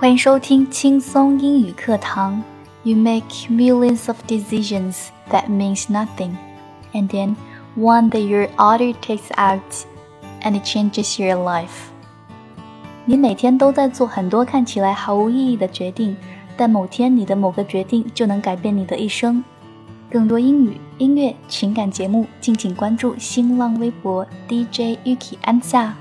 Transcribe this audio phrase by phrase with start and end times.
[0.00, 2.40] 欢迎收听轻松英语课堂。
[2.84, 6.36] You make millions of decisions that means nothing,
[6.92, 7.34] and then
[7.76, 9.60] one that your other takes out,
[10.42, 11.88] and it changes your life.
[13.06, 16.16] 你每天都在做很多看起来毫无意义的决定，
[16.56, 19.42] 但某天你的某个决定就能改变你的一生。
[20.08, 25.96] 更多英语、音乐、情感节目，敬请关注新浪微博 DJ Ukki 安夏。